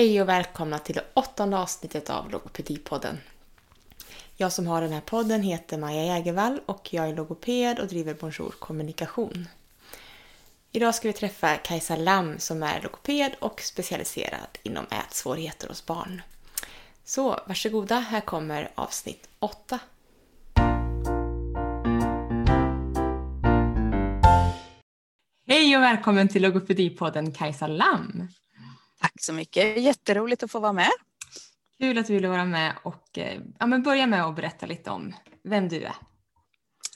[0.00, 3.18] Hej och välkomna till det åttonde avsnittet av Logopedipodden.
[4.36, 8.14] Jag som har den här podden heter Maja Jägervall och jag är logoped och driver
[8.14, 9.48] Bonjour Kommunikation.
[10.72, 16.22] Idag ska vi träffa Kajsa Lam som är logoped och specialiserad inom ätsvårigheter hos barn.
[17.04, 19.78] Så varsågoda, här kommer avsnitt 8.
[25.46, 28.28] Hej och välkommen till Logopedipodden Kajsa Lam.
[29.00, 30.90] Tack så mycket, jätteroligt att få vara med.
[31.78, 34.90] Kul att du ville vara med och eh, ja, men börja med att berätta lite
[34.90, 35.14] om
[35.44, 35.94] vem du är.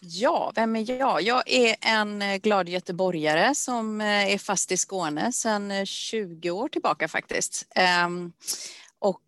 [0.01, 1.23] Ja, vem är jag?
[1.23, 6.69] Jag är en eh, glad göteborgare som eh, är fast i Skåne sedan 20 år
[6.69, 7.67] tillbaka faktiskt.
[7.75, 8.33] Ehm,
[8.99, 9.21] och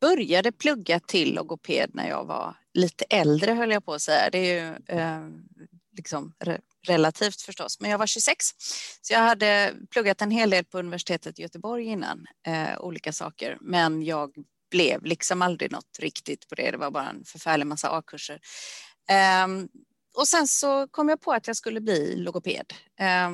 [0.00, 4.30] började plugga till logoped när jag var lite äldre höll jag på att säga.
[4.30, 4.74] Det är ju
[5.96, 6.34] liksom
[6.86, 8.46] relativt förstås, men jag var 26.
[9.02, 13.58] Så jag hade pluggat en hel del på universitetet i Göteborg innan, eh, olika saker,
[13.60, 14.34] men jag
[14.70, 16.70] blev liksom aldrig något riktigt på det.
[16.70, 18.40] Det var bara en förfärlig massa A-kurser.
[19.08, 19.46] Eh,
[20.16, 22.72] och sen så kom jag på att jag skulle bli logoped.
[23.00, 23.30] Eh,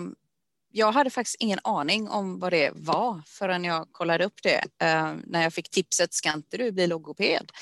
[0.73, 5.23] jag hade faktiskt ingen aning om vad det var förrän jag kollade upp det ehm,
[5.27, 7.53] när jag fick tipset, ska inte du bli logoped?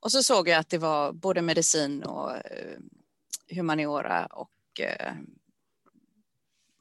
[0.00, 2.78] Och så såg jag att det var både medicin och eh,
[3.50, 5.12] humaniora och Eh,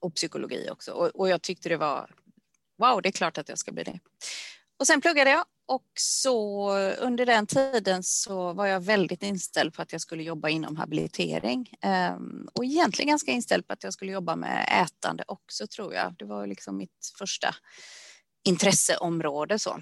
[0.02, 0.92] och psykologi också.
[0.92, 2.16] Och, och, jag tyckte det var
[2.78, 4.00] wow, det är klart att jag ska bli det.
[4.80, 9.82] Och sen pluggade jag och så under den tiden så var jag väldigt inställd på
[9.82, 14.12] att jag skulle jobba inom habilitering ehm, och egentligen ganska inställd på att jag skulle
[14.12, 16.16] jobba med ätande också tror jag.
[16.17, 17.56] Det var liksom mitt första
[18.44, 19.80] intresseområde så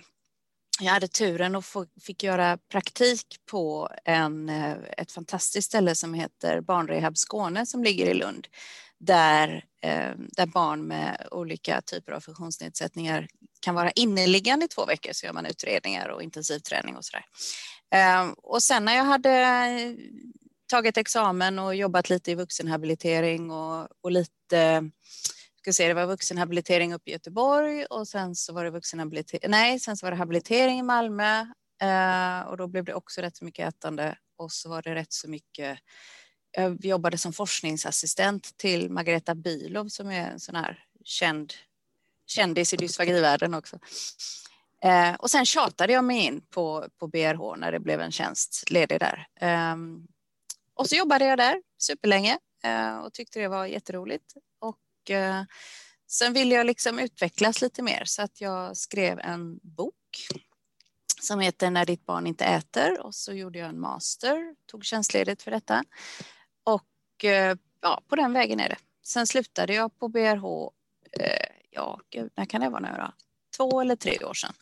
[0.80, 1.66] jag hade turen och
[2.02, 8.06] fick göra praktik på en, eh, ett fantastiskt ställe som heter Barnrehab Skåne som ligger
[8.06, 8.48] i Lund.
[9.00, 13.28] Där, eh, där barn med olika typer av funktionsnedsättningar
[13.60, 17.26] kan vara inneliggande i två veckor så gör man utredningar och intensivträning och sådär.
[17.92, 19.96] Eh, och sen när jag hade
[20.70, 24.90] tagit examen och jobbat lite i vuxenhabilitering och, och lite
[25.68, 29.80] ska se, det var vuxenhabilitering uppe i Göteborg och sen så var det vuxenhabilitering, nej,
[29.80, 31.40] sen så var det habilitering i Malmö
[31.82, 35.14] eh, och då blev det också rätt så mycket ätande och så var det rätt
[35.14, 35.80] så mycket
[36.58, 41.54] eh, jag jobbade som forskningsassistent till Margareta Bilov som är en sån här känd
[42.26, 43.80] kändis i dysfagivärlden också.
[44.84, 48.70] Eh, och sen tjatade jag mig in på, på BRH när det blev en tjänst
[48.70, 49.28] ledig där.
[49.42, 49.76] Eh,
[50.76, 54.34] och så jobbade jag där superlänge eh, och tyckte det var jätteroligt.
[55.10, 55.44] Eh,
[56.08, 59.96] sen ville jag liksom utvecklas lite mer så att jag skrev en bok
[61.22, 65.44] som heter När ditt barn inte äter och så gjorde jag en master, tog tjänstledigt
[65.44, 65.84] för detta.
[66.64, 68.78] Och eh, ja, på den vägen är det.
[69.04, 70.70] Sen slutade jag på BRH,
[71.12, 73.14] eh, ja, gud, när kan det vara nu då?
[73.58, 74.54] Två eller tre år sedan.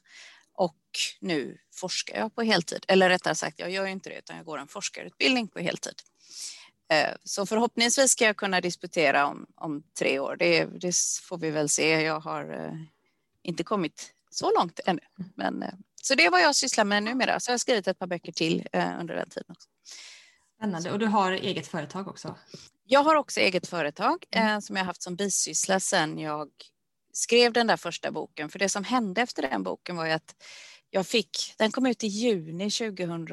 [0.54, 0.82] Och
[1.22, 2.86] nu forskar jag på heltid.
[2.88, 6.02] Eller rättare sagt, jag gör inte det utan jag går en forskarutbildning på heltid.
[6.92, 10.36] Eh, så förhoppningsvis ska jag kunna disputera om, om tre år.
[10.40, 12.02] Det, det får vi väl se.
[12.02, 12.74] Jag har eh,
[13.44, 15.02] inte kommit så långt ännu.
[15.36, 17.40] Men, eh, så det är vad jag sysslar med numera.
[17.40, 18.68] Så jag har skrivit ett par böcker till
[19.00, 19.46] under den tiden.
[19.50, 19.70] Också.
[20.58, 20.92] Spännande.
[20.92, 22.36] Och du har eget företag också?
[22.84, 24.62] Jag har också eget företag mm.
[24.62, 26.50] som jag haft som bisyssla sedan jag
[27.14, 28.50] skrev den där första boken.
[28.50, 30.36] För det som hände efter den boken var ju att
[30.90, 33.28] jag fick, den kom ut i juni 2000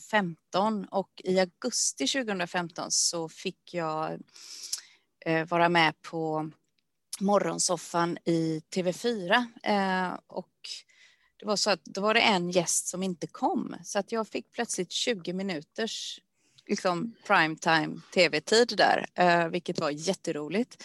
[0.00, 4.18] 2015 och i augusti 2015 så fick jag
[5.26, 6.50] eh, vara med på
[7.20, 10.48] morgonsoffan i TV4 eh, och
[11.36, 14.28] det var så att då var det en gäst som inte kom så att jag
[14.28, 16.20] fick plötsligt 20 minuters
[16.66, 20.84] liksom primetime tv-tid där, eh, vilket var jätteroligt.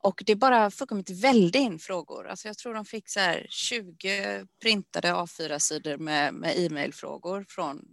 [0.00, 2.28] Och det bara fullkomligt välde in frågor.
[2.28, 7.84] Alltså jag tror de fick så 20 printade A4-sidor med, med e-mailfrågor från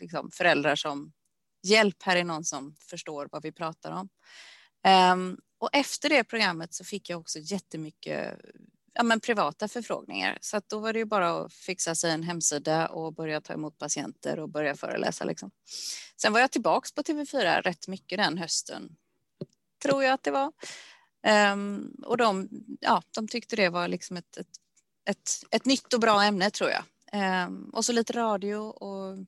[0.00, 1.12] liksom föräldrar som
[1.62, 4.08] hjälp, här är någon som förstår vad vi pratar om.
[5.12, 8.38] Um, och efter det programmet så fick jag också jättemycket
[8.98, 10.38] ja, men privata förfrågningar.
[10.40, 13.52] Så att då var det ju bara att fixa sig en hemsida och börja ta
[13.52, 15.24] emot patienter och börja föreläsa.
[15.24, 15.50] Liksom.
[16.16, 18.96] Sen var jag tillbaks på TV4 rätt mycket den hösten,
[19.82, 20.52] tror jag att det var.
[21.52, 22.48] Um, och de,
[22.80, 24.48] ja, de tyckte det var liksom ett, ett,
[25.10, 26.84] ett, ett nytt och bra ämne tror jag.
[27.46, 29.18] Um, och så lite radio och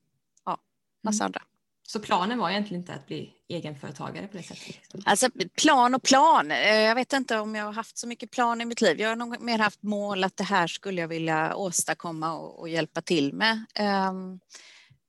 [1.03, 1.27] massa mm.
[1.27, 1.43] andra.
[1.87, 4.77] Så planen var egentligen inte att bli egenföretagare på det sättet?
[5.05, 5.29] Alltså
[5.63, 6.51] plan och plan.
[6.51, 9.01] Eh, jag vet inte om jag har haft så mycket plan i mitt liv.
[9.01, 12.69] Jag har nog mer haft mål att det här skulle jag vilja åstadkomma och, och
[12.69, 13.65] hjälpa till med.
[13.75, 14.41] Ehm,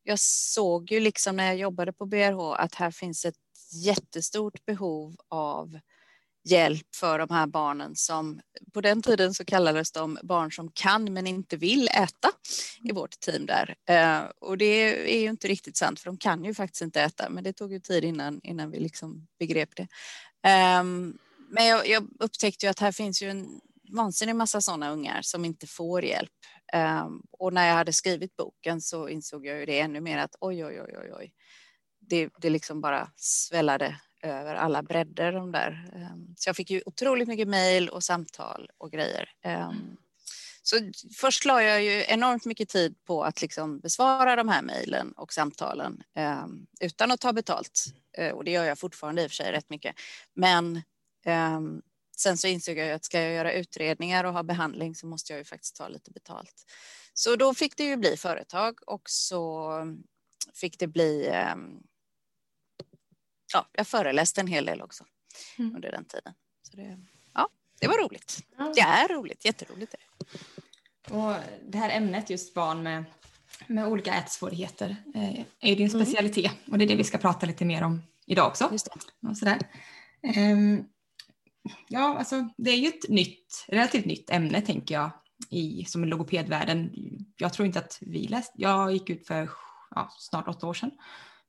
[0.03, 3.35] jag såg ju liksom när jag jobbade på BRH att här finns ett
[3.71, 5.79] jättestort behov av
[6.43, 8.41] hjälp för de här barnen som
[8.73, 12.31] på den tiden så kallades de barn som kan men inte vill äta
[12.81, 12.95] i mm.
[12.95, 13.75] vårt team där.
[13.89, 14.65] Eh, och det
[15.15, 17.73] är ju inte riktigt sant för de kan ju faktiskt inte äta men det tog
[17.73, 19.87] ju tid innan, innan vi liksom begrep det.
[20.43, 21.17] Ehm,
[21.49, 23.61] men jag, jag upptäckte ju att här finns ju en
[23.91, 26.31] vansinnig massa sådana ungar som inte får hjälp.
[26.73, 30.35] Ehm, och när jag hade skrivit boken så insåg jag ju det ännu mer att
[30.39, 31.33] oj, oj, oj, oj, oj.
[31.99, 35.31] Det, det liksom bara svällade över alla bredder.
[35.31, 35.91] De där.
[35.95, 39.29] Ehm, så jag fick ju otroligt mycket mejl och samtal och grejer.
[39.43, 39.97] Ehm,
[40.63, 45.11] så först la jag ju enormt mycket tid på att liksom besvara de här mejlen
[45.11, 47.85] och samtalen ehm, utan att ta betalt.
[48.17, 49.95] Eh, och det gör jag fortfarande i och för sig rätt mycket.
[50.33, 50.81] Men
[52.17, 55.37] sen så insåg jag att ska jag göra utredningar och ha behandling så måste jag
[55.37, 56.65] ju faktiskt ta lite betalt.
[57.13, 59.71] Så då fick det ju bli företag och så
[60.53, 61.31] fick det bli
[63.53, 65.05] ja, jag föreläste en hel del också
[65.57, 65.75] mm.
[65.75, 66.33] under den tiden.
[66.61, 66.99] Så det,
[67.33, 67.49] ja,
[67.79, 68.39] det var roligt.
[68.57, 68.71] Ja.
[68.75, 69.95] Det är roligt, jätteroligt.
[71.09, 71.33] Och
[71.67, 73.03] det här ämnet, just barn med,
[73.67, 76.05] med olika ätsvårigheter, eh, är ju din mm.
[76.05, 78.69] specialitet och det är det vi ska prata lite mer om idag också.
[78.71, 79.29] Just det.
[79.29, 79.59] Och sådär.
[80.37, 80.85] Um,
[81.87, 85.11] ja, alltså det är ju ett nytt, relativt nytt ämne tänker jag
[85.49, 86.91] i, som logopedvärlden.
[87.37, 89.49] Jag tror inte att vi läste, jag gick ut för
[89.95, 90.91] ja, snart åtta år sedan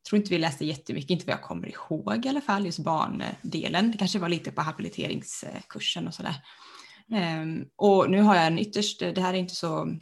[0.09, 3.91] tror inte vi läste jättemycket, inte vad jag kommer ihåg i alla fall, just barndelen.
[3.91, 6.35] Det kanske var lite på habiliteringskursen och sådär.
[7.41, 9.99] Um, och nu har jag en ytterst, det här är inte så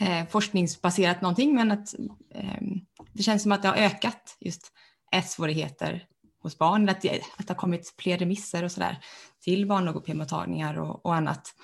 [0.00, 1.94] eh, forskningsbaserat någonting, men att
[2.34, 2.80] ehm,
[3.12, 4.72] det känns som att det har ökat just
[5.12, 6.06] ätsvårigheter
[6.42, 8.98] hos barn, att det, att det har kommit fler remisser och sådär
[9.40, 11.54] till barnlogopedmottagningar och, och annat.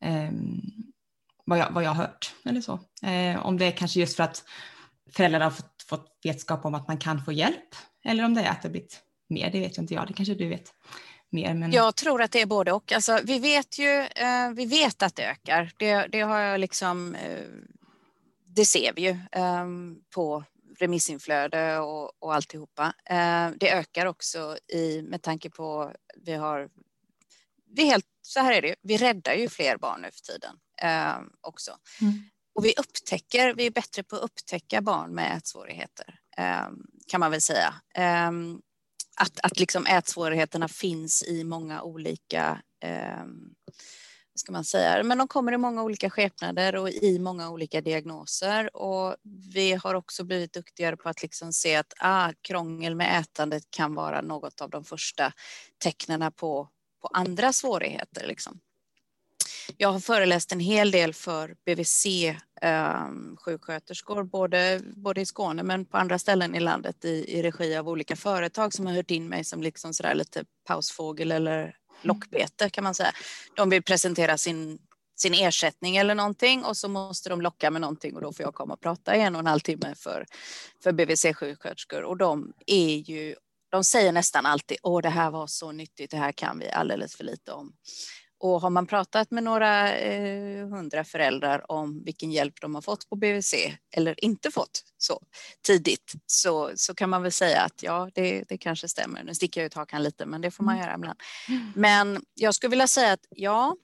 [0.00, 0.60] Ehm,
[1.44, 2.80] vad, jag, vad jag har hört eller så.
[3.02, 4.44] Eh, om det är kanske just för att
[5.12, 7.74] föräldrar har fått fått vetskap om att man kan få hjälp
[8.04, 10.48] eller om det är att det blivit mer, det vet inte jag, det kanske du
[10.48, 10.72] vet
[11.30, 11.54] mer.
[11.54, 11.72] Men...
[11.72, 12.92] Jag tror att det är både och.
[12.92, 15.72] Alltså, vi vet ju eh, vi vet att det ökar.
[15.76, 17.44] Det, det har jag liksom, eh,
[18.46, 19.66] det ser vi ju eh,
[20.14, 20.44] på
[20.78, 22.92] remissinflöde och, och alltihopa.
[23.04, 26.68] Eh, det ökar också i, med tanke på vi har
[27.76, 31.18] vi helt, så här är det, vi räddar ju fler barn nu för tiden eh,
[31.40, 31.70] också.
[32.00, 32.12] Mm.
[32.56, 36.74] Och vi upptäcker, vi är bättre på att upptäcka barn med ätsvårigheter ehm,
[37.06, 37.74] kan man väl säga.
[37.94, 38.60] Ehm,
[39.16, 43.54] att, att liksom ätsvårigheterna finns i många olika ehm,
[44.32, 47.80] vad ska man säga, men de kommer i många olika skepnader och i många olika
[47.80, 48.76] diagnoser.
[48.76, 49.16] Och
[49.52, 53.94] vi har också blivit duktigare på att liksom se att ah, krångel med ätandet kan
[53.94, 55.32] vara något av de första
[55.78, 56.68] tecknen på,
[57.02, 58.26] på andra svårigheter.
[58.26, 58.60] Liksom.
[59.76, 62.06] Jag har föreläst en hel del för BVC
[62.62, 67.76] eh, sjuksköterskor, både, både i Skåne men på andra ställen i landet i, i regi
[67.76, 71.72] av olika företag som har hört in mig som liksom sådär lite pausfågel eller mm.
[72.02, 73.12] lockbete kan man säga.
[73.56, 74.78] De vill presentera sin,
[75.16, 78.54] sin ersättning eller någonting och så måste de locka med någonting och då får jag
[78.54, 80.26] komma och prata i en och en halv timme för,
[80.82, 83.34] för BVC-sjuksköterskor och de är ju
[83.70, 87.16] de säger nästan alltid åh det här var så nyttigt, det här kan vi alldeles
[87.16, 87.72] för lite om.
[88.38, 93.08] Och har man pratat med några eh, hundra föräldrar om vilken hjälp de har fått
[93.08, 93.54] på BVC
[93.96, 95.22] eller inte fått så
[95.66, 99.24] tidigt så, så kan man väl säga att ja, det, det kanske stämmer.
[99.24, 100.86] Nu sticker jag ut hakan lite, men det får man mm.
[100.86, 101.20] göra ibland.
[101.74, 103.76] Men jag skulle vilja säga att ja,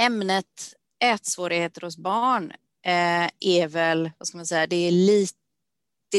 [0.00, 2.52] ämnet ätsvårigheter hos barn
[2.86, 5.38] eh, är väl, vad ska man säga, det är lite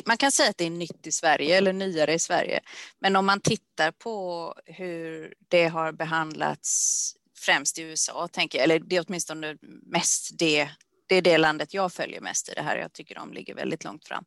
[0.05, 2.59] man kan säga att det är nytt i Sverige eller nyare i Sverige.
[2.99, 8.79] Men om man tittar på hur det har behandlats främst i USA, tänker jag, eller
[8.79, 10.69] det är åtminstone mest det,
[11.07, 12.77] det är det landet jag följer mest i det här.
[12.77, 14.25] Jag tycker de ligger väldigt långt fram.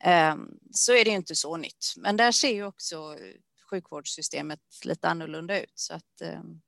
[0.00, 3.16] Ehm, så är det inte så nytt, men där ser ju också
[3.70, 5.72] sjukvårdssystemet lite annorlunda ut.
[5.74, 6.60] Så att ehm,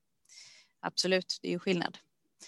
[0.80, 1.98] absolut, det är ju skillnad.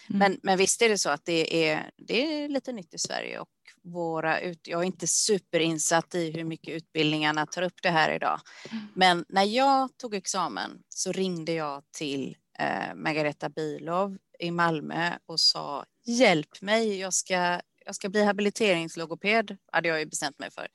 [0.08, 0.18] Mm.
[0.18, 3.38] Men, men visst är det så att det är, det är lite nytt i Sverige
[3.38, 3.48] och
[3.82, 8.40] våra ut, jag är inte superinsatt i hur mycket utbildningarna tar upp det här idag.
[8.70, 8.84] Mm.
[8.94, 15.40] Men när jag tog examen så ringde jag till eh, Margareta Bilov i Malmö och
[15.40, 20.68] sa hjälp mig, jag ska, jag ska bli habiliteringslogoped, hade jag ju bestämt mig för.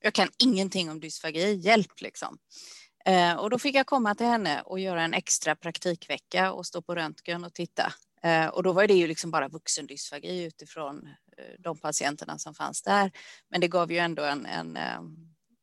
[0.00, 2.38] Jag kan ingenting om dysfagi, hjälp liksom.
[3.04, 6.82] Eh, och då fick jag komma till henne och göra en extra praktikvecka och stå
[6.82, 7.92] på röntgen och titta.
[8.22, 12.82] Eh, och då var det ju liksom bara vuxendysfagi utifrån eh, de patienterna som fanns
[12.82, 13.12] där.
[13.50, 14.78] Men det gav ju ändå en, en,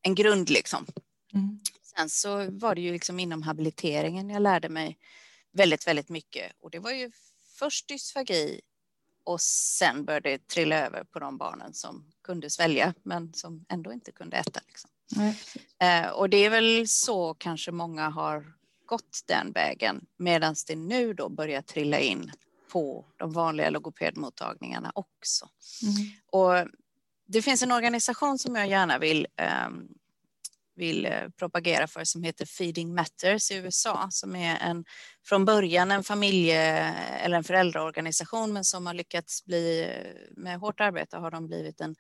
[0.02, 0.86] en grund liksom.
[1.34, 1.60] Mm.
[1.98, 4.98] Sen så var det ju liksom inom habiliteringen jag lärde mig
[5.58, 6.54] väldigt, väldigt mycket.
[6.60, 7.12] Och det var ju
[7.60, 8.62] först dysfagi
[9.24, 13.94] och sen började det trilla över på de barnen som kunde svälja men som ändå
[13.94, 14.62] inte kunde äta.
[14.68, 14.90] Liksom.
[15.16, 16.14] Mm.
[16.14, 18.54] och det är väl så kanske många har
[18.86, 22.32] gått den vägen medan det nu då börjar trilla in
[22.72, 25.50] på de vanliga logopedmottagningarna också.
[25.84, 25.96] Mm.
[26.32, 26.72] Och
[27.26, 29.28] det finns en organisation som jag gärna vill
[29.68, 29.90] um,
[30.78, 34.86] vill eh, propagera för som heter Feeding Matters i USA som är en
[35.26, 40.60] från början en familje eh, eller en föräldraorganisation men som har lyckats bli eh, med
[40.60, 41.96] hårt arbete har de blivit en,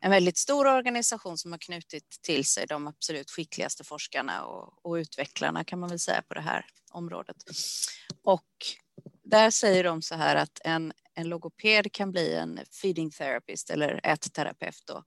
[0.00, 4.94] en väldigt stor organisation som har knutit till sig de absolut skickligaste forskarna och, och
[4.94, 7.36] utvecklarna kan man väl säga på det här området.
[8.24, 8.46] Och
[9.24, 14.00] där säger de så här att en, en logoped kan bli en feeding therapist eller
[14.02, 15.04] ätterapeut då,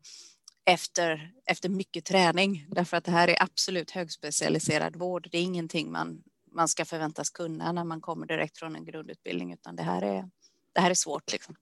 [0.65, 5.27] efter, efter mycket träning därför att det här är absolut högspecialiserad vård.
[5.31, 9.53] Det är ingenting man, man ska förväntas kunna när man kommer direkt från en grundutbildning
[9.53, 10.29] utan det här är,
[10.73, 11.31] det här är svårt.
[11.31, 11.55] Liksom.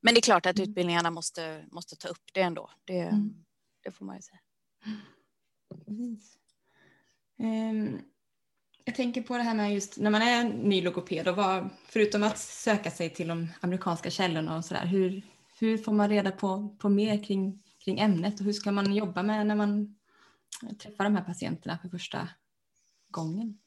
[0.00, 0.70] Men det är klart att mm.
[0.70, 2.70] utbildningarna måste, måste ta upp det ändå.
[2.84, 3.44] Det, mm.
[3.84, 4.40] det får man ju säga.
[7.38, 8.00] Um,
[8.84, 12.22] jag tänker på det här med just när man är ny logoped och vad, förutom
[12.22, 15.22] att söka sig till de amerikanska källorna och sådär, hur,
[15.62, 19.22] hur får man reda på, på mer kring, kring ämnet och hur ska man jobba
[19.22, 19.94] med när man
[20.82, 22.28] träffar de här patienterna för första
[23.10, 23.58] gången?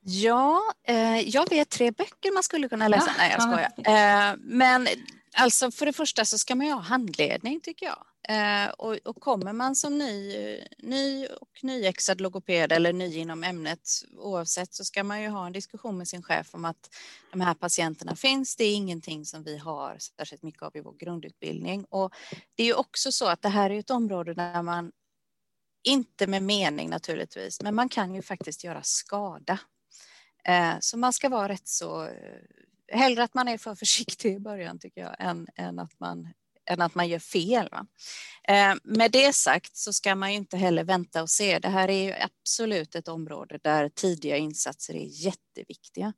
[0.00, 3.06] Ja, eh, jag vet tre böcker man skulle kunna läsa.
[3.06, 3.72] Ja, Nej, jag skojar.
[3.76, 4.30] Ja.
[4.30, 4.88] Eh, men
[5.34, 8.06] alltså för det första så ska man ju ha handledning tycker jag.
[8.28, 10.34] Eh, och, och, kommer man som ny,
[10.78, 15.52] ny och nyexad logoped eller ny inom ämnet oavsett så ska man ju ha en
[15.52, 16.90] diskussion med sin chef om att
[17.32, 18.56] de här patienterna finns.
[18.56, 21.84] Det är ingenting som vi har särskilt mycket av i vår grundutbildning.
[21.84, 22.14] Och
[22.54, 24.92] det är ju också så att det här är ett område där man
[25.84, 29.58] inte med mening naturligtvis, men man kan ju faktiskt göra skada.
[30.44, 32.08] Eh, så man ska vara rätt så
[32.92, 36.32] hellre att man är för försiktig i början tycker jag än, än att man
[36.66, 37.68] än att man gör fel.
[38.48, 41.58] Eh, med det sagt så ska man ju inte heller vänta och se.
[41.58, 46.12] Det här är ju absolut ett område där tidiga insatser är jätteviktiga.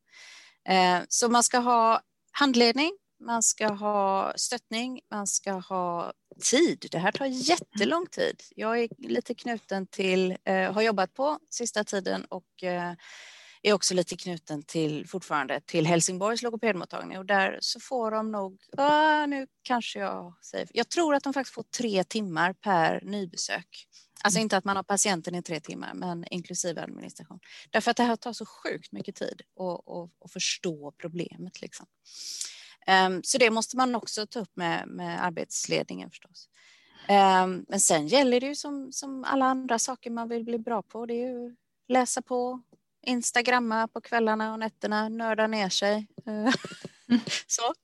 [0.69, 2.01] Eh, så man ska ha
[2.33, 6.13] handledning, man ska ha stöttning, man ska ha
[6.51, 6.87] tid.
[6.91, 8.43] Det här tar jättelång tid.
[8.57, 12.93] Jag är lite knuten till, eh, har jobbat på sista tiden och eh,
[13.63, 18.61] är också lite knuten till fortfarande till Helsingborgs logopedmottagning och där så får de nog,
[18.77, 23.87] ah, nu kanske jag säger, jag tror att de faktiskt får tre timmar per nybesök.
[24.23, 24.43] Alltså mm.
[24.43, 27.41] inte att man har patienten i tre timmar, men inklusive administration.
[27.71, 29.43] Därför att det här tar så sjukt mycket tid
[30.25, 31.61] att förstå problemet.
[31.61, 31.87] Liksom.
[33.07, 36.49] Um, så det måste man också ta upp med, med arbetsledningen förstås.
[37.09, 40.83] Um, men sen gäller det ju som, som alla andra saker man vill bli bra
[40.83, 41.07] på.
[41.07, 41.57] Det är ju
[41.89, 42.63] läsa på,
[43.07, 46.07] instagramma på kvällarna och nätterna, nörda ner sig.
[46.27, 46.53] Mm.
[47.47, 47.75] Så.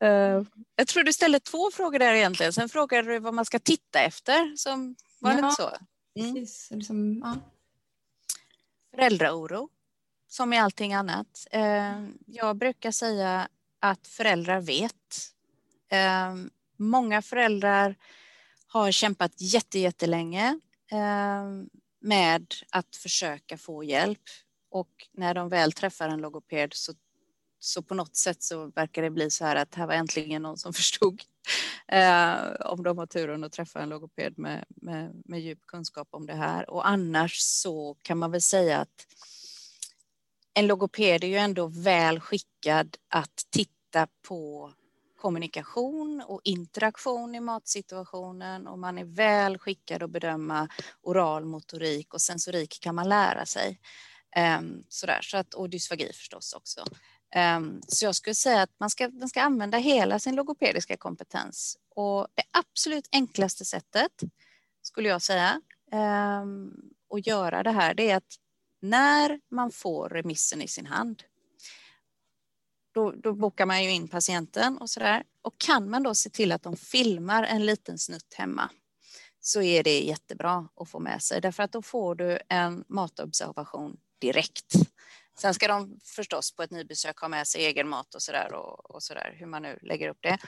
[0.00, 0.46] Mm.
[0.76, 2.52] Jag tror du ställde två frågor där egentligen.
[2.52, 4.56] Sen frågade du vad man ska titta efter.
[4.56, 5.70] Som, var det inte så?
[6.20, 6.34] Mm.
[6.34, 6.70] Precis.
[6.70, 7.36] Liksom, ja.
[8.90, 9.68] Föräldraoro,
[10.28, 11.46] som i allting annat.
[11.50, 13.48] Eh, jag brukar säga
[13.80, 15.32] att föräldrar vet.
[15.90, 16.34] Eh,
[16.76, 17.96] många föräldrar
[18.66, 19.40] har kämpat
[19.72, 20.60] jättelänge
[22.00, 24.22] med att försöka få hjälp.
[24.70, 26.92] Och när de väl träffar en logoped så,
[27.58, 30.56] så på något sätt så verkar det bli så här att här var äntligen någon
[30.56, 31.22] som förstod.
[31.88, 36.26] Eh, om de har turen att träffa en logoped med, med, med djup kunskap om
[36.26, 36.70] det här.
[36.70, 39.06] Och annars så kan man väl säga att
[40.54, 44.72] en logoped är ju ändå väl skickad att titta på
[45.18, 50.68] kommunikation och interaktion i matsituationen och man är väl skickad att bedöma
[51.02, 53.80] oral motorik och sensorik kan man lära sig.
[54.60, 56.84] Um, sådär, så att, och dysfagi förstås också.
[57.56, 61.78] Um, så jag skulle säga att man ska, man ska använda hela sin logopediska kompetens
[61.94, 64.12] och det absolut enklaste sättet
[64.82, 65.60] skulle jag säga
[65.92, 68.36] um, att göra det här det är att
[68.80, 71.22] när man får remissen i sin hand
[72.98, 75.22] då, då bokar man ju in patienten och så där.
[75.42, 78.70] Och kan man då se till att de filmar en liten snutt hemma
[79.40, 83.96] så är det jättebra att få med sig därför att då får du en matobservation
[84.20, 84.72] direkt.
[85.38, 88.52] Sen ska de förstås på ett nybesök ha med sig egen mat och så där
[88.54, 90.38] och, och så där hur man nu lägger upp det.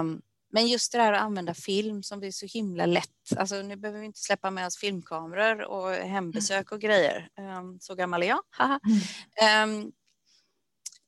[0.00, 3.36] Um, men just det där att använda film som är så himla lätt.
[3.36, 7.28] Alltså nu behöver vi inte släppa med oss filmkameror och hembesök och grejer.
[7.38, 8.40] Um, så gammal är jag.
[9.64, 9.92] um,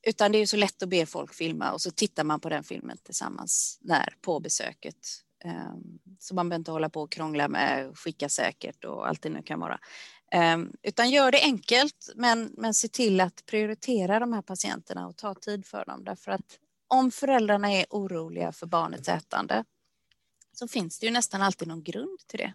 [0.02, 2.64] utan det är så lätt att be folk filma och så tittar man på den
[2.64, 4.96] filmen tillsammans när på besöket.
[5.44, 9.28] Ehm, så man behöver inte hålla på och krångla med skicka säkert och allt det
[9.28, 9.80] nu kan vara.
[10.32, 15.16] Ehm, utan gör det enkelt men, men se till att prioritera de här patienterna och
[15.16, 16.04] ta tid för dem.
[16.04, 19.64] Därför att om föräldrarna är oroliga för barnets ätande
[20.52, 22.54] så finns det ju nästan alltid någon grund till det.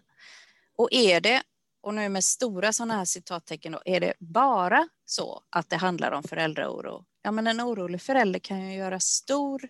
[0.78, 1.44] Och är det
[1.82, 6.12] och nu med stora sådana här citattecken, då, är det bara så att det handlar
[6.12, 7.06] om föräldraoro?
[7.26, 9.70] Ja, men en orolig förälder kan ju göra stor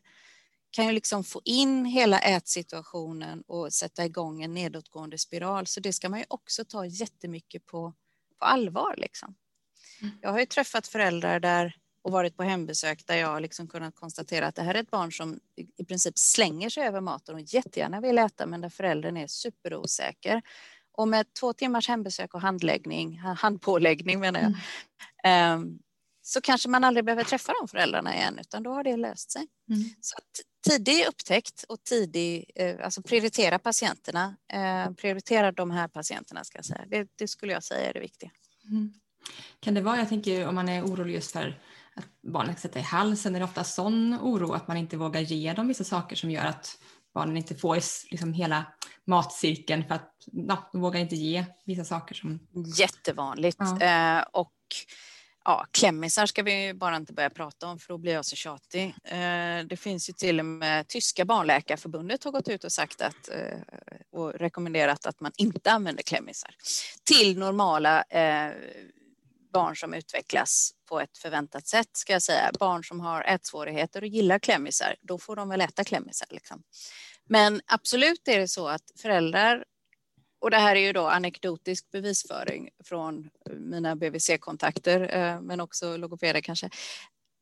[0.71, 5.67] kan ju liksom få in hela ätsituationen och sätta igång en nedåtgående spiral.
[5.67, 7.93] Så det ska man ju också ta jättemycket på,
[8.39, 8.95] på allvar.
[8.97, 9.35] Liksom.
[10.01, 10.17] Mm.
[10.21, 13.95] Jag har ju träffat föräldrar där och varit på hembesök där jag har liksom kunnat
[13.95, 15.39] konstatera att det här är ett barn som
[15.77, 20.41] i princip slänger sig över maten och jättegärna vill äta men där föräldern är superosäker.
[20.91, 24.53] Och med två timmars hembesök och handläggning, handpåläggning menar jag,
[25.23, 25.79] mm.
[26.27, 29.47] Så kanske man aldrig behöver träffa de föräldrarna igen utan då har det löst sig.
[29.69, 29.89] Mm.
[30.01, 30.15] Så
[30.69, 36.65] tidig upptäckt och tidig, eh, alltså prioritera patienterna, eh, prioritera de här patienterna ska jag
[36.65, 36.85] säga.
[36.87, 38.31] Det, det skulle jag säga är det viktiga.
[38.69, 38.93] Mm.
[39.59, 41.61] Kan det vara, jag tänker om man är orolig just för
[41.95, 45.53] att barnet sätter i halsen, är det ofta sån oro att man inte vågar ge
[45.53, 46.79] dem vissa saker som gör att
[47.13, 47.75] barnen inte får
[48.11, 48.65] liksom hela
[49.05, 52.39] matcirkeln för att ja, de vågar inte ge vissa saker som...
[52.77, 53.57] Jättevanligt.
[53.59, 53.81] Ja.
[53.81, 54.53] Eh, och
[55.45, 58.95] ja, klämmisar ska vi bara inte börja prata om för då blir jag så tjatig.
[59.03, 63.29] Eh, det finns ju till och med tyska barnläkarförbundet har gått ut och sagt att
[63.29, 63.59] eh,
[64.11, 66.55] och rekommenderat att man inte använder klämmisar
[67.03, 68.53] till normala eh,
[69.53, 72.51] barn som utvecklas på ett förväntat sätt ska jag säga.
[72.59, 76.27] Barn som har ätsvårigheter och gillar klämmisar, då får de väl äta klämmisar.
[76.31, 76.63] Liksom.
[77.29, 79.63] Men absolut är det så att föräldrar
[80.45, 86.41] och det här är ju då anekdotisk bevisföring från mina BVC-kontakter, eh, men också logopeder
[86.41, 86.69] kanske.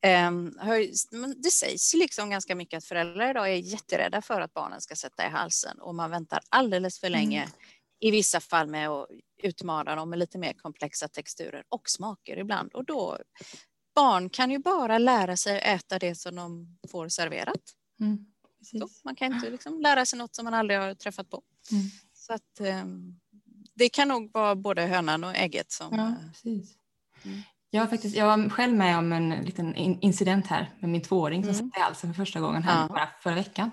[0.01, 0.53] Ehm,
[1.37, 5.25] det sägs liksom ganska mycket att föräldrar idag är jätterädda för att barnen ska sätta
[5.27, 7.53] i halsen och man väntar alldeles för länge mm.
[7.99, 9.07] i vissa fall med att
[9.43, 12.73] utmana dem med lite mer komplexa texturer och smaker ibland.
[12.73, 13.17] Och då,
[13.95, 17.61] barn kan ju bara lära sig att äta det som de får serverat.
[17.99, 18.25] Mm,
[19.03, 21.41] man kan inte liksom lära sig något som man aldrig har träffat på.
[21.71, 21.83] Mm.
[22.33, 23.19] Så att, um,
[23.75, 25.95] det kan nog vara både hönan och ägget som...
[25.97, 26.73] Ja, precis.
[27.25, 27.41] Mm.
[27.69, 31.53] Jag, faktiskt, jag var själv med om en liten incident här med min tvååring som
[31.53, 31.65] mm.
[31.65, 32.87] satt i halsen för första gången här ja.
[32.87, 33.71] bara förra veckan.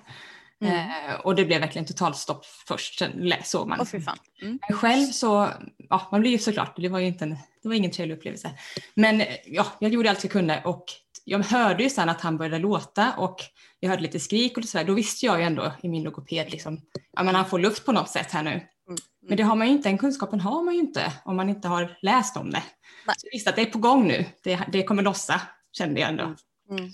[0.60, 0.74] Mm.
[0.74, 3.80] Eh, och det blev verkligen totalt stopp först, sen såg man.
[3.80, 3.94] Oh,
[4.42, 4.58] mm.
[4.70, 7.90] Själv så, ja man blir ju såklart, det var ju inte en, det var ingen
[7.90, 8.50] trevlig upplevelse.
[8.94, 10.84] Men ja, jag gjorde allt jag kunde och
[11.24, 13.40] jag hörde ju sen att han började låta och
[13.80, 16.80] jag hörde lite skrik och så Då visste jag ju ändå i min logoped liksom,
[17.12, 18.50] ja men han får luft på något sätt här nu.
[18.50, 18.62] Mm.
[18.88, 18.98] Mm.
[19.20, 21.68] Men det har man ju inte, den kunskapen har man ju inte om man inte
[21.68, 22.62] har läst om det.
[23.06, 23.14] Nej.
[23.18, 25.40] Så jag visste att det är på gång nu, det, det kommer lossa,
[25.72, 26.34] kände jag ändå.
[26.70, 26.92] Mm.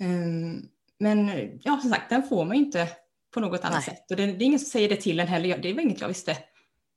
[0.00, 1.30] Um, men
[1.62, 2.88] ja, som sagt, den får man ju inte
[3.34, 3.96] på något annat Nej.
[3.96, 4.10] sätt.
[4.10, 5.58] Och det, det, är ingen som säger det till en heller.
[5.58, 6.36] Det var inget jag visste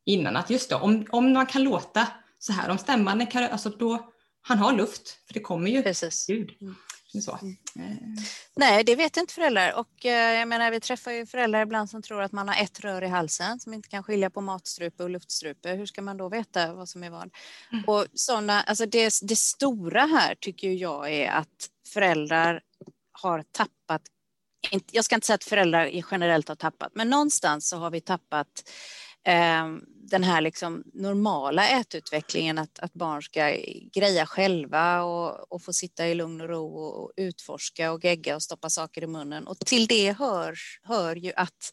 [0.05, 0.35] innan.
[0.35, 2.07] Att just då, om, om man kan låta
[2.39, 4.10] så här, om stämbanden kan, alltså då,
[4.41, 6.29] han har luft, för det kommer ju Precis.
[6.29, 6.51] ljud.
[6.61, 6.75] Mm.
[7.41, 7.57] Mm.
[7.75, 7.97] Eh.
[8.55, 9.73] Nej, det vet inte föräldrar.
[9.73, 12.79] Och eh, jag menar, vi träffar ju föräldrar ibland som tror att man har ett
[12.79, 15.69] rör i halsen som inte kan skilja på matstrupe och luftstrupe.
[15.69, 17.29] Hur ska man då veta vad som är vad?
[17.71, 17.83] Mm.
[17.85, 22.61] Och såna, alltså det, det stora här tycker jag är att föräldrar
[23.11, 24.01] har tappat
[24.91, 28.69] jag ska inte säga att föräldrar generellt har tappat, men någonstans så har vi tappat
[29.23, 29.65] Eh,
[30.11, 33.55] den här liksom normala ätutvecklingen, att, att barn ska
[33.93, 38.43] greja själva och, och få sitta i lugn och ro och utforska och gegga och
[38.43, 39.47] stoppa saker i munnen.
[39.47, 41.71] Och till det hör, hör ju att,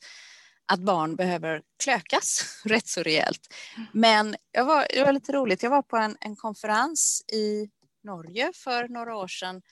[0.66, 3.54] att barn behöver klökas rätt så rejält.
[3.92, 7.68] Men jag var, det var lite roligt, jag var på en, en konferens i
[8.04, 9.62] Norge för några år sedan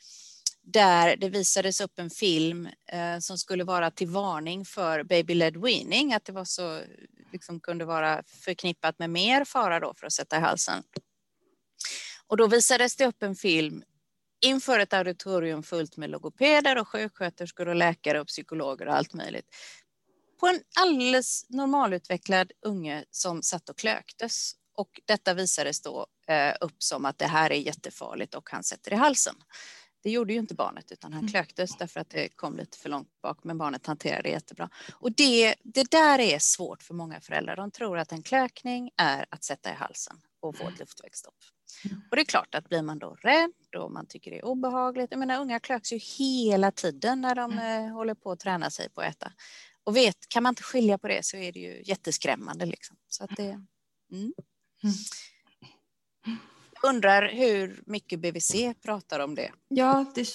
[0.63, 6.13] där det visades upp en film eh, som skulle vara till varning för baby-led weaning,
[6.13, 6.81] att det var så,
[7.33, 10.83] liksom, kunde vara förknippat med mer fara då för att sätta i halsen.
[12.27, 13.83] Och då visades det upp en film
[14.41, 19.47] inför ett auditorium fullt med logopeder och sjuksköterskor och läkare och psykologer och allt möjligt.
[20.41, 24.53] På en alldeles normalutvecklad unge som satt och klöktes.
[24.75, 28.93] Och detta visades då eh, upp som att det här är jättefarligt och han sätter
[28.93, 29.35] i halsen.
[30.07, 31.33] Det gjorde ju inte barnet utan han mm.
[31.33, 34.71] klöktes därför att det kom lite för långt bak men barnet hanterade det jättebra.
[34.93, 37.57] Och det, det där är svårt för många föräldrar.
[37.57, 40.79] De tror att en klökning är att sätta i halsen och få ett mm.
[40.79, 41.35] luftvägsstopp.
[41.85, 42.03] Mm.
[42.11, 45.11] Och det är klart att blir man då rädd och man tycker det är obehagligt.
[45.11, 47.91] Jag menar unga klöks ju hela tiden när de mm.
[47.91, 49.33] håller på att träna sig på att äta.
[49.85, 52.97] Och vet, kan man inte skilja på det så är det ju jätteskrämmande liksom.
[53.09, 53.61] Så att det,
[54.13, 54.33] mm.
[54.83, 54.95] Mm
[56.83, 59.51] undrar hur mycket BVC pratar om det.
[59.69, 60.29] Ja, det,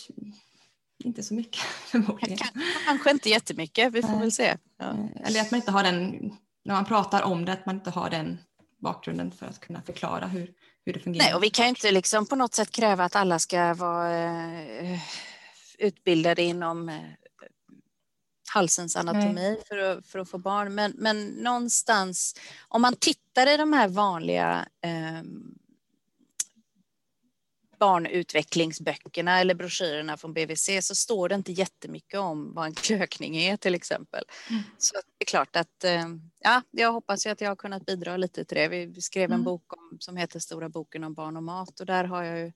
[1.03, 2.37] inte så mycket förmodligen.
[2.85, 4.57] Kanske inte jättemycket, vi får väl se.
[4.77, 4.85] Ja.
[4.85, 6.11] Eh, eller att man inte har den,
[6.65, 8.37] när man pratar om det, att man inte har den
[8.79, 10.51] bakgrunden för att kunna förklara hur,
[10.85, 11.25] hur det fungerar.
[11.25, 14.41] Nej, och vi kan inte liksom på något sätt kräva att alla ska vara
[14.81, 14.99] uh,
[15.77, 16.95] utbildade inom uh,
[18.53, 20.75] halsens anatomi för att, för att få barn.
[20.75, 22.35] Men, men någonstans,
[22.67, 25.23] om man tittar i de här vanliga eh,
[27.81, 33.57] barnutvecklingsböckerna eller broschyrerna från BVC så står det inte jättemycket om vad en klökning är
[33.57, 34.23] till exempel.
[34.49, 34.63] Mm.
[34.77, 36.05] Så det är klart att eh,
[36.39, 38.67] ja, jag hoppas ju att jag har kunnat bidra lite till det.
[38.67, 39.43] Vi skrev en mm.
[39.43, 42.51] bok om, som heter Stora boken om barn och mat och där har jag ju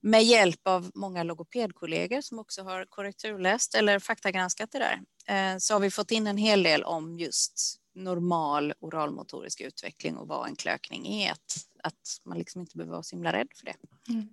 [0.00, 5.74] med hjälp av många logopedkollegor som också har korrekturläst eller faktagranskat det där eh, så
[5.74, 10.56] har vi fått in en hel del om just normal oralmotorisk utveckling och vad en
[10.56, 11.32] klökning är.
[11.32, 13.76] Att, att man liksom inte behöver vara så himla rädd för det.
[14.08, 14.28] Mm.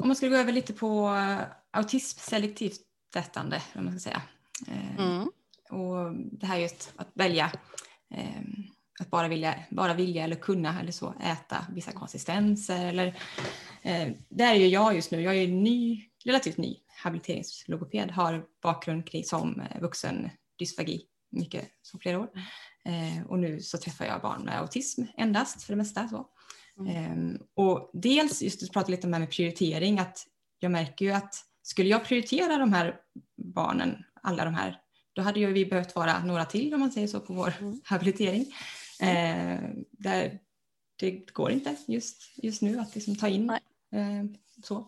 [0.00, 1.38] Om man skulle gå över lite på eh,
[1.70, 2.80] autism selektivt
[3.16, 4.22] ätande, om man ska säga.
[4.66, 5.30] Eh, mm.
[5.70, 7.52] Och det här just att välja
[8.14, 8.40] eh,
[9.00, 12.86] att bara vilja, bara vilja eller kunna eller så äta vissa konsistenser.
[12.86, 13.16] Eller,
[14.28, 19.62] där är ju jag just nu, jag är ny, relativt ny habiliteringslogoped, har bakgrund som
[19.80, 22.28] vuxen dysfagi mycket som flera år.
[23.28, 26.08] Och nu så träffar jag barn med autism endast för det mesta.
[26.08, 26.28] Så.
[26.80, 27.34] Mm.
[27.34, 30.26] Eh, och dels just att prata lite om det här med prioritering, att
[30.58, 32.96] jag märker ju att skulle jag prioritera de här
[33.36, 34.80] barnen, alla de här,
[35.12, 37.80] då hade ju vi behövt vara några till om man säger så på vår mm.
[37.84, 38.46] habilitering.
[39.00, 40.38] Eh, där
[40.96, 44.24] det går inte just, just nu att liksom ta in eh,
[44.64, 44.86] så.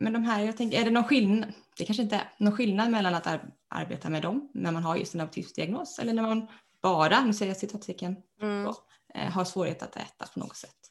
[0.00, 2.90] Men de här, jag tänker, är det någon skillnad, det kanske inte är, någon skillnad
[2.90, 6.46] mellan att ar arbeta med dem när man har just en autismdiagnos eller när man
[6.82, 8.66] bara, nu säger jag citattecken, mm.
[9.14, 10.85] eh, har svårighet att äta på något sätt?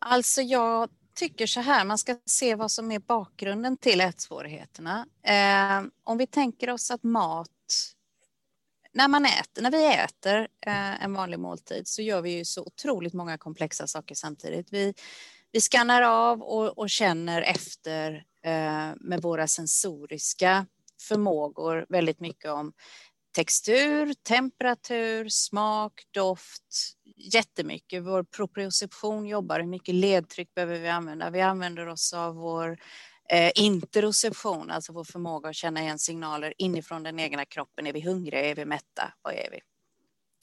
[0.00, 5.06] Alltså jag tycker så här, man ska se vad som är bakgrunden till ätsvårigheterna.
[5.22, 7.48] Eh, om vi tänker oss att mat
[8.92, 12.62] när, man äter, när vi äter eh, en vanlig måltid så gör vi ju så
[12.62, 14.72] otroligt många komplexa saker samtidigt.
[14.72, 14.94] Vi,
[15.52, 20.66] vi skannar av och, och känner efter eh, med våra sensoriska
[21.00, 22.72] förmågor väldigt mycket om
[23.32, 28.02] textur, temperatur, smak, doft, jättemycket.
[28.02, 31.30] Vår proprioception jobbar, hur mycket ledtryck behöver vi använda?
[31.30, 32.78] Vi använder oss av vår
[33.32, 37.86] Eh, interoception, alltså vår förmåga att känna igen signaler inifrån den egna kroppen.
[37.86, 38.40] Är vi hungriga?
[38.40, 39.12] Är vi mätta?
[39.22, 39.60] Vad är vi?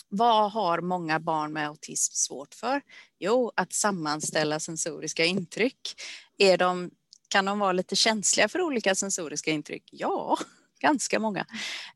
[0.10, 2.82] Vad har många barn med autism svårt för?
[3.20, 5.80] Jo, att sammanställa sensoriska intryck.
[6.38, 6.92] Är de,
[7.28, 9.84] kan de vara lite känsliga för olika sensoriska intryck?
[9.92, 10.38] Ja,
[10.80, 11.46] ganska många.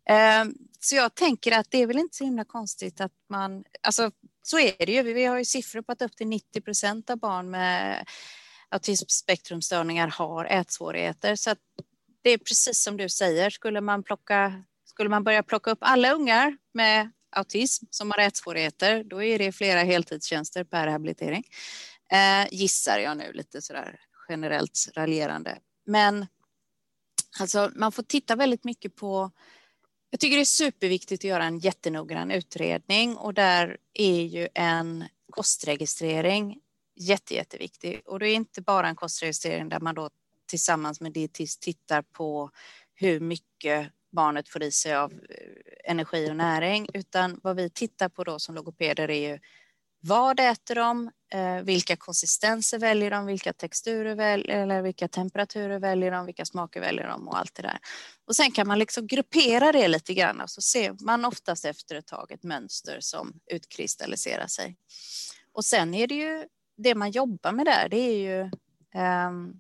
[0.09, 0.45] Eh,
[0.79, 4.59] så jag tänker att det är väl inte så himla konstigt att man, alltså så
[4.59, 5.03] är det ju.
[5.03, 8.05] Vi har ju siffror på att upp till 90 procent av barn med
[8.69, 11.35] autismspektrumstörningar har ätsvårigheter.
[11.35, 11.55] Så
[12.21, 16.13] det är precis som du säger, skulle man, plocka, skulle man börja plocka upp alla
[16.13, 21.43] ungar med autism som har ätsvårigheter, då är det flera heltidstjänster per rehabilitering.
[22.11, 25.57] Eh, gissar jag nu lite sådär generellt raljerande.
[25.85, 26.27] Men
[27.39, 29.31] alltså, man får titta väldigt mycket på
[30.13, 35.05] jag tycker det är superviktigt att göra en jättenoggrann utredning och där är ju en
[35.31, 36.59] kostregistrering
[36.95, 38.01] jätte, jätteviktig.
[38.05, 40.09] Och det är inte bara en kostregistrering där man då
[40.45, 42.51] tillsammans med dietist tittar på
[42.93, 48.09] hur mycket barnet får i sig av eh, energi och näring, utan vad vi tittar
[48.09, 49.39] på då som logopeder är ju
[50.01, 51.11] vad äter de?
[51.33, 53.25] Eh, vilka konsistenser väljer de?
[53.25, 56.25] Vilka texturer väljer eller vilka temperaturer väljer de?
[56.25, 57.79] Vilka smaker väljer de och allt det där.
[58.25, 61.95] Och sen kan man liksom gruppera det lite grann och så ser man oftast efter
[61.95, 64.77] ett tag ett mönster som utkristalliserar sig.
[65.53, 66.45] Och sen är det ju
[66.77, 68.41] det man jobbar med där, det är ju
[69.27, 69.59] um,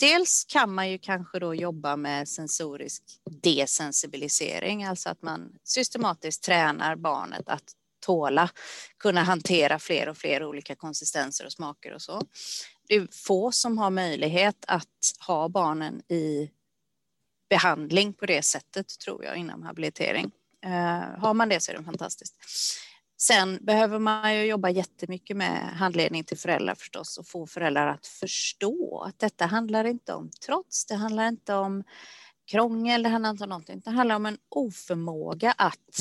[0.00, 3.02] Dels kan man ju kanske då jobba med sensorisk
[3.42, 8.50] desensibilisering, alltså att man systematiskt tränar barnet att tåla,
[8.98, 12.22] kunna hantera fler och fler olika konsistenser och smaker och så.
[12.88, 14.88] Det är få som har möjlighet att
[15.26, 16.50] ha barnen i
[17.50, 20.30] behandling på det sättet, tror jag, inom habilitering.
[20.64, 22.34] Eh, har man det så är det fantastiskt.
[23.16, 28.06] Sen behöver man ju jobba jättemycket med handledning till föräldrar förstås och få föräldrar att
[28.06, 31.84] förstå att detta handlar inte om trots, det handlar inte om
[32.46, 36.00] krångel, det handlar inte om någonting, det handlar om en oförmåga att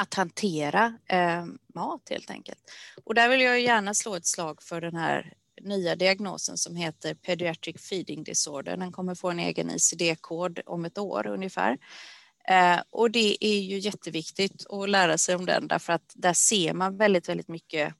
[0.00, 2.58] att hantera eh, mat helt enkelt.
[3.04, 7.14] Och där vill jag gärna slå ett slag för den här nya diagnosen som heter
[7.14, 8.76] Pediatric Feeding Disorder.
[8.76, 11.78] Den kommer få en egen ICD-kod om ett år ungefär.
[12.48, 16.74] Eh, och det är ju jätteviktigt att lära sig om den därför att där ser
[16.74, 17.94] man väldigt, väldigt mycket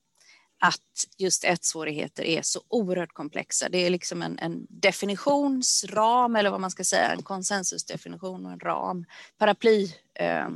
[0.59, 3.69] att just ätsvårigheter är så oerhört komplexa.
[3.69, 8.61] Det är liksom en, en, definitionsram eller vad man ska säga, en konsensusdefinition och en
[8.61, 9.05] ram.
[9.39, 10.49] Paraply, eh,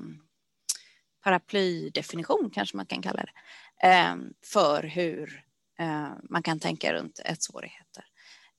[1.22, 3.32] paraplydefinition kanske man kan kalla det,
[3.88, 5.44] eh, för hur
[5.78, 8.04] eh, man kan tänka runt ätsvårigheter.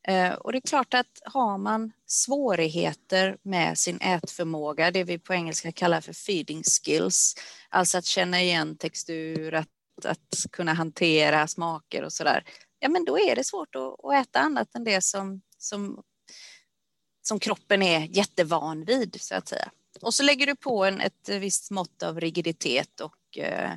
[0.08, 5.34] Eh, och det är klart att har man svårigheter med sin ätförmåga, det vi på
[5.34, 7.36] engelska kallar för feeding skills,
[7.70, 12.44] alltså att känna igen textur, att, att kunna hantera smaker och sådär,
[12.80, 16.04] ja men då är det svårt att, att äta annat än det som, som,
[17.22, 19.72] som kroppen är jättevan vid så att säga.
[20.02, 23.72] Och så lägger du på en, ett visst mått av rigiditet och eh,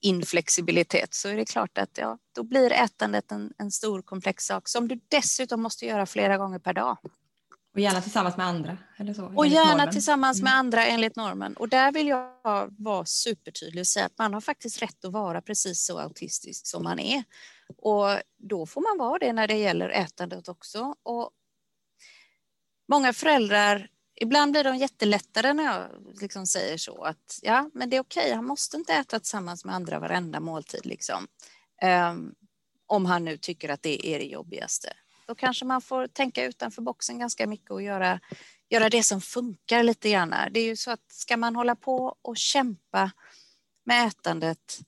[0.00, 4.68] inflexibilitet så är det klart att ja, då blir ätandet en, en stor komplex sak
[4.68, 6.98] som du dessutom måste göra flera gånger per dag.
[7.74, 8.78] Och gärna tillsammans med andra?
[8.96, 9.92] Eller så, och gärna normen.
[9.92, 10.58] tillsammans med mm.
[10.58, 11.56] andra enligt normen.
[11.56, 15.42] Och där vill jag vara supertydlig och säga att man har faktiskt rätt att vara
[15.42, 17.24] precis så autistisk som man är.
[17.76, 20.94] Och då får man vara det när det gäller ätandet också.
[21.02, 21.30] Och
[22.88, 23.88] många föräldrar
[24.20, 25.88] Ibland blir de jättelättare när jag
[26.20, 29.74] liksom säger så att ja, men det är okej, han måste inte äta tillsammans med
[29.74, 31.26] andra varenda måltid liksom.
[32.10, 32.34] Um,
[32.86, 34.92] om han nu tycker att det är det jobbigaste.
[35.26, 38.20] Då kanske man får tänka utanför boxen ganska mycket och göra,
[38.68, 40.34] göra det som funkar lite grann.
[40.50, 43.10] Det är ju så att ska man hålla på och kämpa
[43.84, 44.78] med ätandet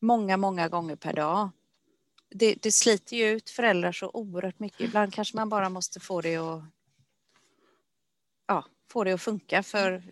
[0.00, 1.50] många, många gånger per dag.
[2.30, 4.80] Det, det sliter ju ut föräldrar så oerhört mycket.
[4.80, 6.62] Ibland kanske man bara måste få det att
[8.46, 10.02] ja, få det att funka för,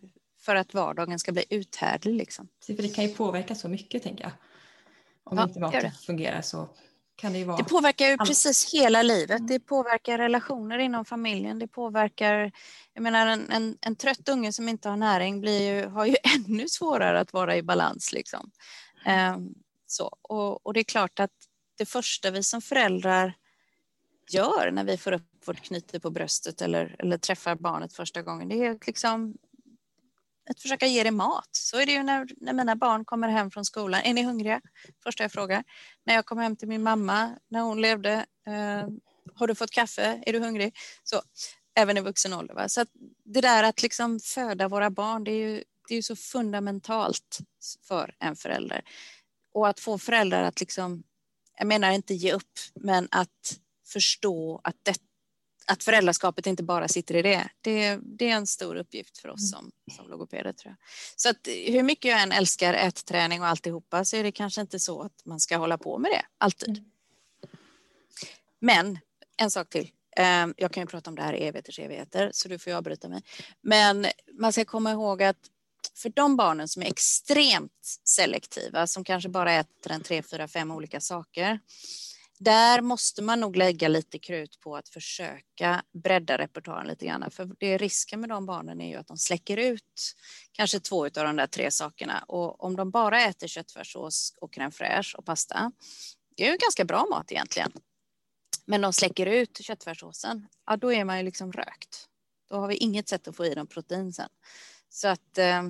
[0.40, 2.14] för att vardagen ska bli uthärdlig.
[2.14, 2.49] Liksom.
[2.66, 4.33] För det kan ju påverka så mycket tänker jag.
[5.25, 6.69] Om ja, inte maten fungerar så
[7.16, 7.57] kan det ju vara...
[7.57, 9.38] Det påverkar ju precis hela livet.
[9.38, 9.47] Mm.
[9.47, 11.59] Det påverkar relationer inom familjen.
[11.59, 12.53] Det påverkar...
[12.93, 16.16] Jag menar en, en, en trött unge som inte har näring blir ju, har ju
[16.37, 18.12] ännu svårare att vara i balans.
[18.12, 18.51] Liksom.
[19.35, 19.55] Um,
[19.87, 20.19] så.
[20.23, 21.31] Och, och det är klart att
[21.79, 23.35] det första vi som föräldrar
[24.35, 28.49] gör när vi får upp vårt knyte på bröstet eller, eller träffar barnet första gången.
[28.49, 29.35] Det är liksom
[30.51, 31.49] att försöka ge det mat.
[31.53, 34.01] Så är det ju när, när mina barn kommer hem från skolan.
[34.05, 34.61] Är ni hungriga?
[35.03, 35.64] Första jag frågar.
[36.05, 38.27] När jag kom hem till min mamma när hon levde.
[38.47, 38.88] Eh,
[39.35, 40.23] har du fått kaffe?
[40.27, 40.77] Är du hungrig?
[41.03, 41.23] Så,
[41.75, 42.55] även i vuxen ålder.
[42.55, 42.69] Va?
[42.69, 42.87] Så
[43.25, 47.38] det där att liksom föda våra barn, det är ju, det är så fundamentalt
[47.88, 48.83] för en förälder.
[49.55, 51.03] Och att få föräldrar att liksom,
[51.59, 53.59] jag menar inte ge upp, men att
[53.92, 54.96] förstå att, det,
[55.66, 57.48] att föräldraskapet inte bara sitter i det.
[57.61, 57.98] det.
[58.03, 59.70] Det är en stor uppgift för oss mm.
[59.87, 60.88] som, som logopeder tror jag.
[61.16, 64.81] Så att hur mycket jag än älskar ätträning och alltihopa så är det kanske inte
[64.81, 66.68] så att man ska hålla på med det alltid.
[66.68, 66.90] Mm.
[68.59, 68.98] Men
[69.37, 69.90] en sak till.
[70.16, 72.79] Ehm, jag kan ju prata om det här i evigheters evigheter så du får jag
[72.79, 73.22] avbryta mig.
[73.61, 74.07] Men
[74.38, 75.37] man ska komma ihåg att
[75.94, 80.70] för de barnen som är extremt selektiva, som kanske bara äter en tre, fyra, fem
[80.70, 81.61] olika saker,
[82.40, 87.31] där måste man nog lägga lite krut på att försöka bredda repertoaren lite grann.
[87.31, 90.16] För det risken med de barnen är ju att de släcker ut
[90.53, 92.24] kanske två av de där tre sakerna.
[92.29, 95.72] Och om de bara äter köttfärssås och crème fraîche och pasta,
[96.37, 97.72] det är ju ganska bra mat egentligen.
[98.64, 102.09] Men de släcker ut köttfärssåsen, ja då är man ju liksom rökt.
[102.48, 104.29] Då har vi inget sätt att få i dem protein sen.
[104.88, 105.62] Så att eh,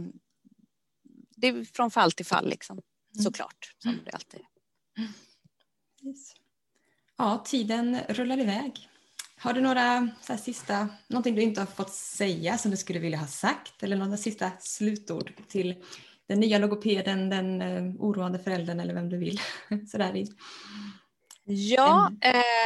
[1.37, 2.81] det är från fall till fall liksom,
[3.15, 3.25] mm.
[3.25, 4.47] såklart, som det alltid är.
[6.09, 6.40] Yes.
[7.21, 8.89] Ja, tiden rullar iväg.
[9.39, 13.19] Har du några så sista, någonting du inte har fått säga som du skulle vilja
[13.19, 15.85] ha sagt eller några sista slutord till
[16.27, 19.41] den nya logopeden, den uh, oroande föräldern eller vem du vill?
[19.91, 20.27] Sådär i.
[21.45, 22.65] Ja, eh,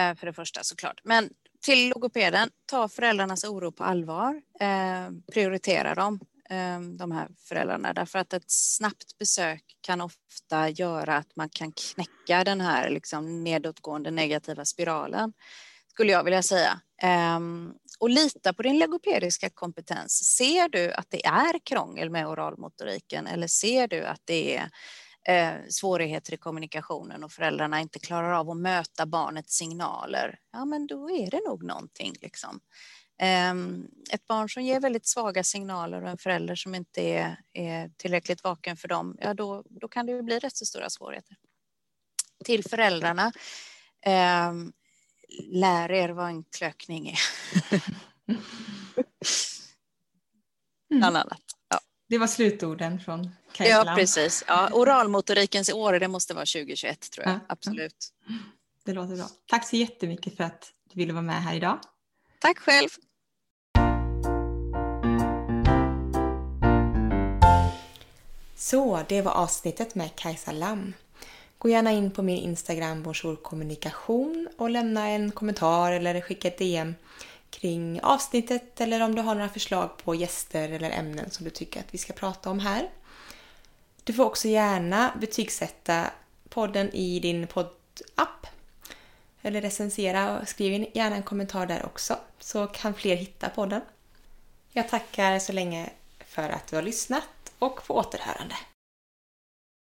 [0.00, 1.00] eh, för det första såklart.
[1.04, 4.42] Men till logopeden, ta föräldrarnas oro på allvar.
[4.60, 6.20] Eh, prioritera dem.
[6.50, 11.72] Ehm, de här föräldrarna därför att ett snabbt besök kan ofta göra att man kan
[11.72, 15.32] knäcka den här liksom nedåtgående negativa spiralen
[15.96, 16.80] skulle jag vilja säga.
[17.02, 20.36] Ehm, och lita på din logopediska kompetens.
[20.36, 24.70] Ser du att det är krångel med oralmotoriken eller ser du att det är
[25.28, 30.86] eh, svårigheter i kommunikationen och föräldrarna inte klarar av att möta barnets signaler, ja men
[30.86, 32.12] då är det nog någonting.
[32.20, 32.60] Liksom.
[33.18, 37.90] Ehm, ett barn som ger väldigt svaga signaler och en förälder som inte är, är
[37.96, 41.36] tillräckligt vaken för dem, ja då, då kan det ju bli rätt så stora svårigheter.
[42.44, 43.32] Till föräldrarna,
[44.00, 44.52] eh,
[45.52, 47.18] lär er vad en klökning är.
[50.98, 51.42] Bland annat.
[51.68, 51.80] Ja.
[52.08, 54.44] Det var slutorden från Kajsa Ja, precis.
[54.46, 57.34] Ja, oralmotorikens år, det måste vara 2021 tror jag.
[57.34, 57.40] Ja.
[57.48, 58.12] Absolut.
[58.84, 59.28] Det låter bra.
[59.46, 61.80] Tack så jättemycket för att du ville vara med här idag.
[62.38, 62.88] Tack själv.
[68.66, 70.94] Så, det var avsnittet med Kajsa Lam.
[71.58, 76.58] Gå gärna in på min Instagram Bonjour kommunikation och lämna en kommentar eller skicka ett
[76.58, 76.94] DM
[77.50, 81.80] kring avsnittet eller om du har några förslag på gäster eller ämnen som du tycker
[81.80, 82.90] att vi ska prata om här.
[84.04, 86.10] Du får också gärna betygsätta
[86.48, 88.46] podden i din poddapp
[89.42, 93.80] eller recensera och skriv gärna en kommentar där också så kan fler hitta podden.
[94.72, 95.90] Jag tackar så länge
[96.26, 98.54] för att du har lyssnat och på återhörande.